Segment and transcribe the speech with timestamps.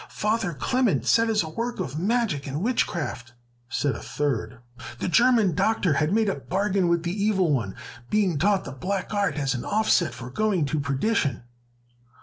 [0.09, 3.33] "Father Clement says it is the work of magic and witchcraft!"
[3.69, 4.57] said a third.
[4.97, 7.75] "The German Doctor has made a bargain with the Evil One,
[8.09, 11.43] being taught the black art as an offset for going to perdition."